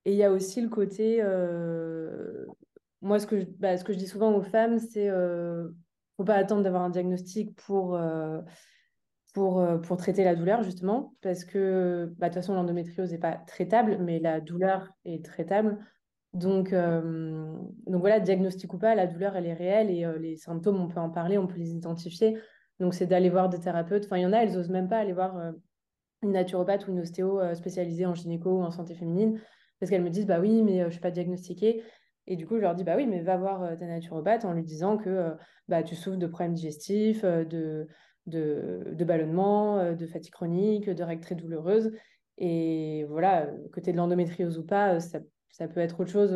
et 0.06 0.12
il 0.12 0.16
y 0.16 0.24
a 0.24 0.32
aussi 0.32 0.62
le 0.62 0.70
côté, 0.70 1.18
euh, 1.20 2.46
moi, 3.02 3.18
ce 3.18 3.26
que, 3.26 3.40
je, 3.40 3.44
bah, 3.58 3.76
ce 3.76 3.84
que 3.84 3.92
je 3.92 3.98
dis 3.98 4.06
souvent 4.06 4.32
aux 4.34 4.40
femmes, 4.40 4.78
c'est 4.78 5.10
euh, 5.10 5.68
faut 6.16 6.24
pas 6.24 6.36
attendre 6.36 6.62
d'avoir 6.62 6.82
un 6.82 6.88
diagnostic 6.88 7.54
pour, 7.56 8.00
pour, 9.34 9.66
pour 9.82 9.96
traiter 9.98 10.24
la 10.24 10.34
douleur, 10.34 10.62
justement, 10.62 11.14
parce 11.20 11.44
que 11.44 12.10
bah, 12.16 12.28
de 12.28 12.32
toute 12.32 12.40
façon, 12.40 12.54
l'endométriose 12.54 13.12
n'est 13.12 13.18
pas 13.18 13.34
traitable, 13.46 13.98
mais 14.00 14.18
la 14.18 14.40
douleur 14.40 14.90
est 15.04 15.22
traitable. 15.22 15.78
Donc, 16.32 16.72
donc 16.72 18.00
voilà, 18.00 18.18
diagnostic 18.18 18.72
ou 18.72 18.78
pas, 18.78 18.94
la 18.94 19.06
douleur, 19.06 19.36
elle 19.36 19.46
est 19.46 19.52
réelle 19.52 19.90
et 19.90 20.06
les 20.18 20.36
symptômes, 20.36 20.80
on 20.80 20.88
peut 20.88 21.00
en 21.00 21.10
parler, 21.10 21.36
on 21.36 21.46
peut 21.46 21.58
les 21.58 21.72
identifier. 21.72 22.38
Donc, 22.78 22.94
c'est 22.94 23.06
d'aller 23.06 23.28
voir 23.28 23.50
des 23.50 23.60
thérapeutes. 23.60 24.06
Enfin, 24.06 24.16
il 24.16 24.22
y 24.22 24.26
en 24.26 24.32
a, 24.32 24.38
elles 24.38 24.54
n'osent 24.54 24.70
même 24.70 24.88
pas 24.88 24.98
aller 24.98 25.12
voir 25.12 25.52
une 26.22 26.32
naturopathe 26.32 26.86
ou 26.86 26.92
une 26.92 27.00
ostéo 27.00 27.40
euh, 27.40 27.54
spécialisée 27.54 28.06
en 28.06 28.14
gynéco 28.14 28.50
ou 28.50 28.62
en 28.62 28.70
santé 28.70 28.94
féminine, 28.94 29.40
parce 29.78 29.90
qu'elles 29.90 30.02
me 30.02 30.10
disent, 30.10 30.26
bah 30.26 30.40
oui, 30.40 30.62
mais 30.62 30.82
euh, 30.82 30.86
je 30.86 30.92
suis 30.92 31.00
pas 31.00 31.10
diagnostiquée. 31.10 31.82
Et 32.26 32.36
du 32.36 32.46
coup, 32.46 32.56
je 32.56 32.60
leur 32.60 32.74
dis, 32.74 32.84
bah 32.84 32.94
oui, 32.96 33.06
mais 33.06 33.22
va 33.22 33.36
voir 33.36 33.62
euh, 33.62 33.76
ta 33.76 33.86
naturopathe 33.86 34.44
en 34.44 34.52
lui 34.52 34.62
disant 34.62 34.98
que 34.98 35.32
bah, 35.68 35.82
tu 35.82 35.96
souffres 35.96 36.18
de 36.18 36.26
problèmes 36.26 36.54
digestifs, 36.54 37.24
de, 37.24 37.88
de, 38.26 38.84
de 38.92 39.04
ballonnement, 39.04 39.94
de 39.94 40.06
fatigue 40.06 40.32
chronique, 40.32 40.88
de 40.90 41.02
règles 41.02 41.22
très 41.22 41.34
douloureuses. 41.34 41.92
Et 42.38 43.04
voilà, 43.08 43.48
côté 43.72 43.92
de 43.92 43.96
l'endométriose 43.96 44.58
ou 44.58 44.64
pas, 44.64 45.00
ça, 45.00 45.20
ça, 45.50 45.68
peut 45.68 45.80
être 45.80 46.00
autre 46.00 46.10
chose. 46.10 46.32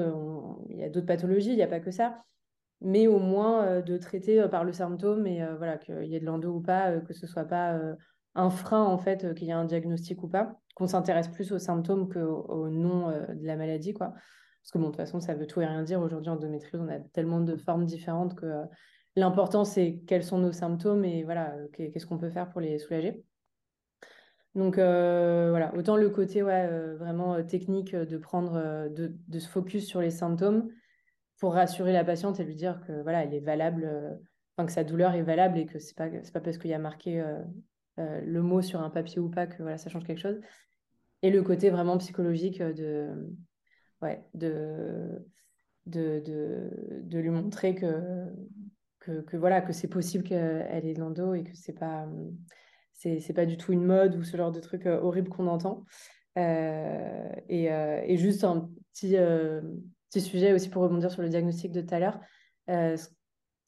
Il 0.69 0.79
y 0.79 0.85
a 0.85 0.89
d'autres 0.89 1.07
pathologies, 1.07 1.51
il 1.51 1.57
n'y 1.57 1.63
a 1.63 1.69
pas 1.69 1.81
que 1.81 1.91
ça. 1.91 2.23
Mais 2.81 3.07
au 3.07 3.19
moins 3.19 3.81
de 3.81 3.97
traiter 3.99 4.47
par 4.49 4.65
le 4.65 4.73
symptôme 4.73 5.27
et 5.27 5.45
voilà, 5.57 5.79
qu'il 5.79 6.05
y 6.05 6.17
ait 6.17 6.21
de 6.21 6.27
l'endo 6.27 6.55
ou 6.55 6.61
pas, 6.61 7.01
que 7.01 7.13
ce 7.13 7.27
soit 7.27 7.45
pas 7.45 7.79
un 8.35 8.51
frein 8.51 8.83
en 8.83 8.99
fait 8.99 9.35
qu'il 9.35 9.47
y 9.47 9.53
a 9.53 9.59
un 9.59 9.65
diagnostic 9.65 10.23
ou 10.23 10.29
pas, 10.29 10.61
qu'on 10.75 10.87
s'intéresse 10.87 11.29
plus 11.29 11.53
aux 11.53 11.59
symptômes 11.59 12.13
qu'au 12.13 12.69
nom 12.69 13.09
de 13.09 13.47
la 13.47 13.57
maladie, 13.57 13.95
quoi. 13.95 14.09
Parce 14.09 14.73
que 14.73 14.79
bon, 14.79 14.87
de 14.87 14.91
toute 14.91 14.97
façon, 14.97 15.21
ça 15.21 15.35
veut 15.35 15.47
tout 15.47 15.61
et 15.61 15.67
rien 15.67 15.83
dire. 15.83 16.01
Aujourd'hui, 16.01 16.31
en 16.31 16.37
endométriose, 16.37 16.81
on 16.81 16.89
a 16.89 16.99
tellement 16.99 17.41
de 17.41 17.55
formes 17.57 17.85
différentes 17.85 18.35
que 18.35 18.65
l'important, 19.15 19.65
c'est 19.65 20.01
quels 20.07 20.25
sont 20.25 20.39
nos 20.39 20.53
symptômes 20.53 21.05
et 21.05 21.23
voilà, 21.23 21.55
qu'est-ce 21.73 22.07
qu'on 22.07 22.19
peut 22.19 22.31
faire 22.31 22.49
pour 22.49 22.61
les 22.61 22.79
soulager. 22.79 23.23
Donc 24.55 24.77
voilà, 24.77 25.73
autant 25.77 25.97
le 25.97 26.09
côté 26.09 26.43
ouais, 26.43 26.95
vraiment 26.95 27.43
technique 27.45 27.95
de 27.95 28.17
prendre, 28.17 28.89
de, 28.89 29.15
de, 29.29 29.39
se 29.39 29.49
focus 29.49 29.87
sur 29.87 30.01
les 30.01 30.11
symptômes 30.11 30.69
pour 31.39 31.55
rassurer 31.55 31.93
la 31.93 32.05
patiente 32.05 32.41
et 32.41 32.45
lui 32.45 32.55
dire 32.55 32.81
que 32.87 33.03
voilà, 33.03 33.25
elle 33.25 33.35
est 33.35 33.41
valable, 33.41 34.19
enfin 34.57 34.67
que 34.67 34.73
sa 34.73 34.85
douleur 34.85 35.15
est 35.15 35.23
valable 35.23 35.59
et 35.59 35.67
que 35.67 35.79
c'est 35.79 35.97
pas 35.97 36.09
c'est 36.23 36.33
pas 36.33 36.41
parce 36.41 36.57
qu'il 36.57 36.71
y 36.71 36.75
a 36.75 36.79
marqué 36.79 37.23
le 37.97 38.43
mot 38.43 38.63
sur 38.63 38.81
un 38.81 38.91
papier 38.91 39.21
ou 39.21 39.29
pas 39.29 39.47
que 39.47 39.63
voilà, 39.63 39.79
ça 39.79 39.91
change 39.91 40.05
quelque 40.05 40.21
chose. 40.21 40.41
Et 41.23 41.31
le 41.31 41.43
côté 41.43 41.71
vraiment 41.71 41.97
psychologique 41.99 42.61
de 42.61 43.09
ouais, 44.03 44.25
de, 44.35 45.25
de, 45.87 46.23
de, 47.03 47.19
lui 47.19 47.31
montrer 47.31 47.75
que, 47.75 48.27
que, 49.01 49.37
voilà 49.37 49.61
que 49.61 49.73
c'est 49.73 49.89
possible 49.89 50.25
qu'elle 50.25 50.87
ait 50.87 50.95
de 50.95 51.01
l'endo 51.01 51.35
et 51.35 51.45
que 51.45 51.55
c'est 51.55 51.73
pas 51.73 52.09
c'est 52.95 53.35
pas 53.35 53.45
du 53.45 53.57
tout 53.57 53.73
une 53.73 53.85
mode 53.85 54.17
ou 54.17 54.23
ce 54.23 54.37
genre 54.37 54.53
de 54.53 54.61
truc 54.61 54.87
euh, 54.87 55.01
horrible 55.01 55.29
qu'on 55.29 55.47
entend. 55.47 55.85
Euh, 56.39 57.29
et, 57.49 57.71
euh, 57.71 58.01
et, 58.07 58.17
juste 58.17 58.45
un 58.45 58.71
petit, 58.93 59.17
petit 60.09 60.21
sujet 60.21 60.53
aussi 60.53 60.69
pour 60.69 60.83
rebondir 60.83 61.11
sur 61.11 61.23
le 61.23 61.29
diagnostic 61.29 61.71
de 61.71 61.81
tout 61.81 61.95
à 61.95 61.99
l'heure. 61.99 62.21
ce 62.69 63.09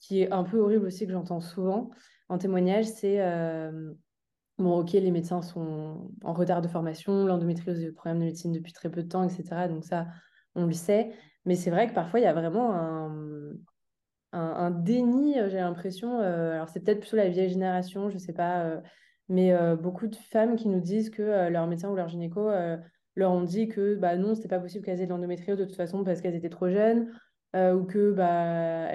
qui 0.01 0.23
est 0.23 0.33
un 0.33 0.43
peu 0.43 0.59
horrible 0.59 0.87
aussi 0.87 1.07
que 1.07 1.13
j'entends 1.13 1.41
souvent 1.41 1.91
en 2.29 2.39
témoignage, 2.39 2.87
c'est 2.87 3.19
bon, 4.59 4.79
ok, 4.79 4.93
les 4.93 5.11
médecins 5.11 5.43
sont 5.43 6.11
en 6.23 6.33
retard 6.33 6.63
de 6.63 6.69
formation, 6.69 7.27
l'endométriose 7.27 7.81
est 7.81 7.87
le 7.87 7.93
problème 7.93 8.21
de 8.21 8.25
médecine 8.25 8.53
depuis 8.53 8.73
très 8.73 8.91
peu 8.91 9.03
de 9.03 9.09
temps, 9.09 9.23
etc. 9.23 9.69
Donc 9.69 9.85
ça, 9.85 10.07
on 10.55 10.67
le 10.67 10.73
sait. 10.73 11.13
Mais 11.45 11.55
c'est 11.55 11.71
vrai 11.71 11.89
que 11.89 11.95
parfois, 11.95 12.21
il 12.21 12.25
y 12.25 12.27
a 12.27 12.33
vraiment 12.33 12.75
un, 12.75 13.53
un, 14.33 14.71
déni, 14.71 15.35
j'ai 15.49 15.59
l'impression. 15.59 16.19
alors 16.19 16.69
c'est 16.69 16.81
peut-être 16.81 17.01
plutôt 17.01 17.17
la 17.17 17.29
vieille 17.29 17.51
génération, 17.51 18.11
je 18.11 18.15
ne 18.15 18.19
sais 18.21 18.33
pas 18.33 18.81
mais 19.29 19.53
euh, 19.53 19.77
beaucoup 19.77 20.07
de 20.07 20.17
femmes 20.17 20.57
qui 20.57 20.69
nous 20.69 20.81
disent 20.81 21.11
que 21.11 21.23
euh, 21.23 21.51
leur 21.51 21.67
médecin 21.67 21.91
ou 21.91 21.97
leur 21.97 22.09
gynéco 22.09 22.49
euh, 22.49 22.77
leur 23.17 23.33
ont 23.33 23.43
dit 23.43 23.69
que 23.69 23.97
bah, 23.97 24.17
non, 24.17 24.35
c'était 24.35 24.49
pas 24.49 24.61
possible 24.61 24.85
qu'elles 24.85 25.01
aient 25.01 25.07
de 25.07 25.11
l'endométriose 25.11 25.59
de 25.59 25.65
toute 25.65 25.77
façon 25.77 26.05
parce 26.05 26.21
qu'elles 26.21 26.35
étaient 26.35 26.49
trop 26.49 26.69
jeunes, 26.69 27.13
ou 27.55 27.85
que 27.85 28.13
bah, 28.13 28.91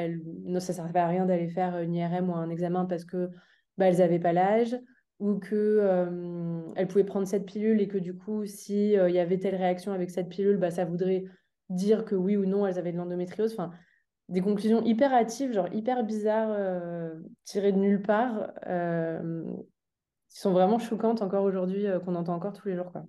ça 0.60 0.74
servait 0.74 1.00
à 1.00 1.08
rien 1.08 1.26
d'aller 1.26 1.50
faire 1.50 1.80
une 1.80 1.96
IRM 1.96 2.30
ou 2.30 2.36
un 2.36 2.52
examen 2.52 2.86
parce 2.86 3.06
que 3.06 3.32
bah, 3.80 3.92
n'avaient 3.92 4.20
pas 4.20 4.34
l'âge, 4.34 4.78
ou 5.22 5.40
que 5.40 6.74
elles 6.76 6.88
pouvaient 6.88 7.06
prendre 7.06 7.28
cette 7.28 7.46
pilule 7.46 7.80
et 7.80 7.88
que 7.88 7.98
du 7.98 8.14
coup, 8.14 8.46
s'il 8.46 8.92
il 8.94 9.14
y 9.14 9.20
avait 9.20 9.38
telle 9.38 9.56
réaction 9.56 9.94
avec 9.94 10.10
cette 10.10 10.28
pilule, 10.28 10.58
bah, 10.58 10.72
ça 10.72 10.84
voudrait 10.84 11.24
dire 11.70 12.04
que 12.04 12.16
oui 12.16 12.36
ou 12.36 12.46
non, 12.46 12.68
elles 12.68 12.78
avaient 12.78 12.92
de 12.92 12.98
l'endométriose. 12.98 13.54
Enfin, 13.54 13.72
des 14.28 14.42
conclusions 14.42 14.84
hyper 14.84 15.14
hâtives, 15.14 15.54
genre 15.54 15.72
hyper 15.74 16.04
bizarres, 16.04 16.58
tirées 17.46 17.72
de 17.72 17.78
nulle 17.78 18.02
part, 18.02 18.52
qui 20.32 20.40
sont 20.40 20.54
vraiment 20.54 20.80
choquantes 20.80 21.22
encore 21.22 21.44
aujourd'hui, 21.44 21.86
euh, 21.86 22.00
qu'on 22.00 22.16
entend 22.16 22.34
encore 22.34 22.54
tous 22.54 22.70
les 22.70 22.76
jours. 22.76 22.92
Quoi. 22.92 23.06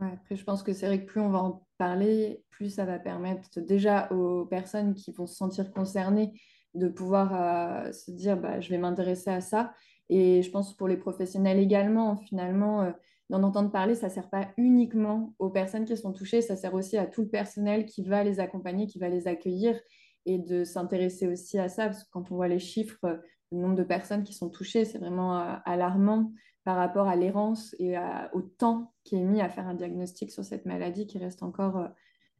après, 0.00 0.36
je 0.36 0.44
pense 0.44 0.62
que 0.62 0.72
c'est 0.72 0.86
vrai 0.86 1.00
que 1.00 1.06
plus 1.06 1.20
on 1.20 1.30
va 1.30 1.38
en 1.38 1.66
parler, 1.78 2.44
plus 2.50 2.68
ça 2.68 2.84
va 2.84 2.98
permettre 2.98 3.60
déjà 3.60 4.12
aux 4.12 4.44
personnes 4.44 4.94
qui 4.94 5.12
vont 5.12 5.26
se 5.26 5.34
sentir 5.34 5.72
concernées 5.72 6.38
de 6.74 6.88
pouvoir 6.88 7.34
euh, 7.34 7.92
se 7.92 8.10
dire 8.10 8.36
bah, 8.36 8.60
je 8.60 8.68
vais 8.68 8.78
m'intéresser 8.78 9.30
à 9.30 9.40
ça. 9.40 9.72
Et 10.08 10.42
je 10.42 10.50
pense 10.50 10.76
pour 10.76 10.88
les 10.88 10.96
professionnels 10.96 11.58
également, 11.58 12.16
finalement, 12.16 12.82
euh, 12.82 12.92
d'en 13.30 13.42
entendre 13.42 13.70
parler, 13.72 13.94
ça 13.94 14.06
ne 14.06 14.12
sert 14.12 14.30
pas 14.30 14.48
uniquement 14.56 15.34
aux 15.38 15.50
personnes 15.50 15.84
qui 15.84 15.96
sont 15.96 16.12
touchées, 16.12 16.42
ça 16.42 16.56
sert 16.56 16.74
aussi 16.74 16.96
à 16.96 17.06
tout 17.06 17.22
le 17.22 17.28
personnel 17.28 17.86
qui 17.86 18.02
va 18.02 18.22
les 18.22 18.38
accompagner, 18.38 18.86
qui 18.86 18.98
va 18.98 19.08
les 19.08 19.26
accueillir 19.26 19.80
et 20.26 20.38
de 20.38 20.64
s'intéresser 20.64 21.26
aussi 21.26 21.58
à 21.58 21.68
ça, 21.68 21.86
parce 21.86 22.04
que 22.04 22.10
quand 22.10 22.30
on 22.30 22.36
voit 22.36 22.48
les 22.48 22.58
chiffres 22.60 23.20
le 23.52 23.58
nombre 23.58 23.76
de 23.76 23.82
personnes 23.82 24.24
qui 24.24 24.32
sont 24.32 24.50
touchées, 24.50 24.84
c'est 24.84 24.98
vraiment 24.98 25.40
euh, 25.40 25.54
alarmant 25.64 26.32
par 26.66 26.76
rapport 26.76 27.06
à 27.06 27.14
l'errance 27.14 27.76
et 27.78 27.94
au 28.32 28.42
temps 28.42 28.92
qui 29.04 29.14
est 29.14 29.22
mis 29.22 29.40
à 29.40 29.48
faire 29.48 29.68
un 29.68 29.74
diagnostic 29.74 30.32
sur 30.32 30.44
cette 30.44 30.66
maladie 30.66 31.06
qui 31.06 31.16
reste 31.16 31.44
encore 31.44 31.76
euh, 31.76 31.88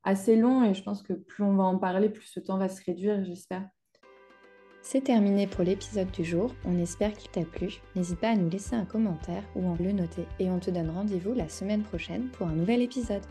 assez 0.02 0.34
long. 0.34 0.64
Et 0.64 0.74
je 0.74 0.82
pense 0.82 1.00
que 1.02 1.12
plus 1.12 1.44
on 1.44 1.54
va 1.54 1.62
en 1.62 1.78
parler, 1.78 2.10
plus 2.10 2.26
ce 2.26 2.40
temps 2.40 2.58
va 2.58 2.68
se 2.68 2.82
réduire, 2.84 3.24
j'espère. 3.24 3.68
C'est 4.88 5.02
terminé 5.02 5.48
pour 5.48 5.64
l'épisode 5.64 6.12
du 6.12 6.24
jour. 6.24 6.54
On 6.64 6.78
espère 6.78 7.12
qu'il 7.12 7.28
t'a 7.28 7.40
plu. 7.40 7.80
N'hésite 7.96 8.20
pas 8.20 8.28
à 8.28 8.36
nous 8.36 8.48
laisser 8.48 8.76
un 8.76 8.84
commentaire 8.84 9.42
ou 9.56 9.72
à 9.72 9.76
le 9.82 9.90
noter. 9.90 10.22
Et 10.38 10.48
on 10.48 10.60
te 10.60 10.70
donne 10.70 10.90
rendez-vous 10.90 11.34
la 11.34 11.48
semaine 11.48 11.82
prochaine 11.82 12.28
pour 12.28 12.46
un 12.46 12.52
nouvel 12.52 12.82
épisode. 12.82 13.22